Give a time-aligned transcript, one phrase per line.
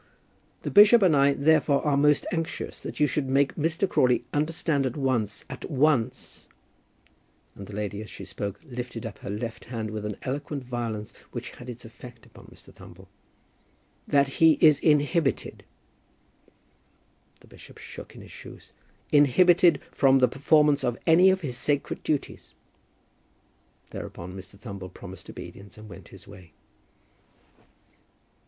[0.63, 3.87] "The bishop and I therefore are most anxious that you should make Mr.
[3.87, 6.47] Crawley understand at once, at once,"
[7.53, 11.13] and the lady, as she spoke, lifted up her left hand with an eloquent violence
[11.33, 12.73] which had its effect upon Mr.
[12.73, 13.09] Thumble,
[14.07, 15.63] "that he is inhibited,"
[17.41, 18.73] the bishop shook in his shoes,
[19.11, 22.55] "inhibited from the performance of any of his sacred duties."
[23.91, 24.57] Thereupon, Mr.
[24.57, 26.53] Thumble promised obedience and went his way.